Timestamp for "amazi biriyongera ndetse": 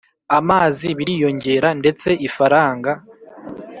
0.39-2.09